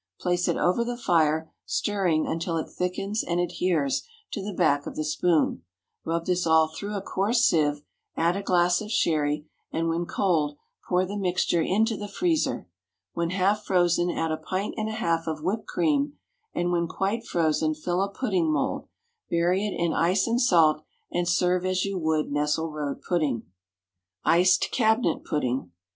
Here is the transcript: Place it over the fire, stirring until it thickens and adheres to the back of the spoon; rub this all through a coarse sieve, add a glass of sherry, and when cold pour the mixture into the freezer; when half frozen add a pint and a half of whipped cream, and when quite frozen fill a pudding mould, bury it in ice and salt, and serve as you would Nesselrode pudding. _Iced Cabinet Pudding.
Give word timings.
Place 0.19 0.47
it 0.47 0.57
over 0.57 0.83
the 0.83 0.97
fire, 0.97 1.53
stirring 1.63 2.25
until 2.25 2.57
it 2.57 2.65
thickens 2.67 3.23
and 3.23 3.39
adheres 3.39 4.01
to 4.31 4.41
the 4.41 4.51
back 4.51 4.87
of 4.87 4.95
the 4.95 5.03
spoon; 5.05 5.61
rub 6.03 6.25
this 6.25 6.47
all 6.47 6.69
through 6.69 6.95
a 6.95 7.03
coarse 7.03 7.45
sieve, 7.45 7.83
add 8.17 8.35
a 8.35 8.41
glass 8.41 8.81
of 8.81 8.89
sherry, 8.91 9.45
and 9.71 9.89
when 9.89 10.07
cold 10.07 10.57
pour 10.89 11.05
the 11.05 11.15
mixture 11.15 11.61
into 11.61 11.95
the 11.95 12.07
freezer; 12.07 12.67
when 13.13 13.29
half 13.29 13.63
frozen 13.63 14.09
add 14.09 14.31
a 14.31 14.37
pint 14.37 14.73
and 14.75 14.89
a 14.89 14.93
half 14.93 15.27
of 15.27 15.43
whipped 15.43 15.67
cream, 15.67 16.13
and 16.51 16.71
when 16.71 16.87
quite 16.87 17.23
frozen 17.23 17.75
fill 17.75 18.01
a 18.01 18.09
pudding 18.09 18.51
mould, 18.51 18.87
bury 19.29 19.63
it 19.67 19.75
in 19.79 19.93
ice 19.93 20.25
and 20.25 20.41
salt, 20.41 20.81
and 21.11 21.27
serve 21.27 21.63
as 21.63 21.85
you 21.85 21.99
would 21.99 22.31
Nesselrode 22.31 23.03
pudding. 23.07 23.43
_Iced 24.25 24.71
Cabinet 24.71 25.23
Pudding. 25.23 25.69